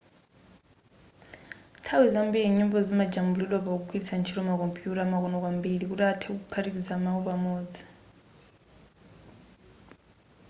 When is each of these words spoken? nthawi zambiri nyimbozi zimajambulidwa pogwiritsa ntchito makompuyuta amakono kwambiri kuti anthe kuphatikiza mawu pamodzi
nthawi 1.79 2.07
zambiri 2.13 2.55
nyimbozi 2.57 2.85
zimajambulidwa 2.89 3.59
pogwiritsa 3.65 4.13
ntchito 4.17 4.41
makompuyuta 4.49 5.01
amakono 5.03 5.35
kwambiri 5.41 5.83
kuti 5.89 6.03
anthe 6.09 6.27
kuphatikiza 6.37 6.93
mawu 7.03 7.21
pamodzi 7.27 7.83